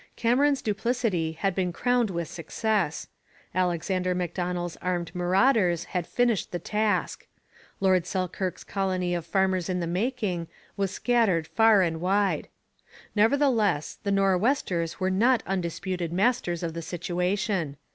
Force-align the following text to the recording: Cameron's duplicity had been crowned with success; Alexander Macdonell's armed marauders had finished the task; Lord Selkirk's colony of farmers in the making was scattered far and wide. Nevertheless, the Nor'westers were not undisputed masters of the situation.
Cameron's 0.15 0.63
duplicity 0.63 1.33
had 1.33 1.53
been 1.53 1.71
crowned 1.71 2.09
with 2.09 2.27
success; 2.27 3.07
Alexander 3.53 4.15
Macdonell's 4.15 4.75
armed 4.77 5.13
marauders 5.13 5.83
had 5.83 6.07
finished 6.07 6.51
the 6.51 6.57
task; 6.57 7.27
Lord 7.79 8.07
Selkirk's 8.07 8.63
colony 8.63 9.13
of 9.13 9.27
farmers 9.27 9.69
in 9.69 9.79
the 9.79 9.85
making 9.85 10.47
was 10.75 10.89
scattered 10.89 11.45
far 11.45 11.83
and 11.83 12.01
wide. 12.01 12.47
Nevertheless, 13.15 13.99
the 14.01 14.09
Nor'westers 14.11 14.99
were 14.99 15.11
not 15.11 15.43
undisputed 15.45 16.11
masters 16.11 16.63
of 16.63 16.73
the 16.73 16.81
situation. 16.81 17.77